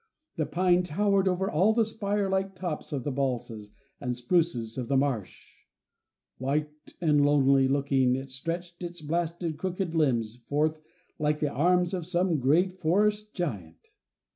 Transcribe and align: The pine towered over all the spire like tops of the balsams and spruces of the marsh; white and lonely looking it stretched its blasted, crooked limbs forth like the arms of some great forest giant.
The 0.35 0.47
pine 0.47 0.81
towered 0.81 1.27
over 1.27 1.47
all 1.47 1.73
the 1.73 1.85
spire 1.85 2.27
like 2.27 2.55
tops 2.55 2.91
of 2.91 3.03
the 3.03 3.11
balsams 3.11 3.69
and 3.99 4.15
spruces 4.17 4.75
of 4.75 4.87
the 4.87 4.97
marsh; 4.97 5.39
white 6.39 6.95
and 6.99 7.23
lonely 7.23 7.67
looking 7.67 8.15
it 8.15 8.31
stretched 8.31 8.83
its 8.83 8.99
blasted, 8.99 9.59
crooked 9.59 9.93
limbs 9.93 10.37
forth 10.49 10.81
like 11.19 11.39
the 11.39 11.49
arms 11.51 11.93
of 11.93 12.07
some 12.07 12.39
great 12.39 12.73
forest 12.81 13.35
giant. 13.35 13.89